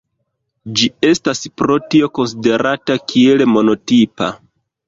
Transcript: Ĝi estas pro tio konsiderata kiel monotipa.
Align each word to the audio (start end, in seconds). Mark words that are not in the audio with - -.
Ĝi 0.79 0.87
estas 1.09 1.41
pro 1.61 1.77
tio 1.95 2.09
konsiderata 2.21 2.99
kiel 3.13 3.47
monotipa. 3.55 4.35